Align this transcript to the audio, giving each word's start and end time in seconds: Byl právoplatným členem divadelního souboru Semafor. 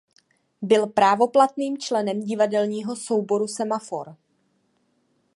Byl 0.61 0.87
právoplatným 0.87 1.77
členem 1.77 2.19
divadelního 2.19 2.95
souboru 2.95 3.47
Semafor. 3.47 4.15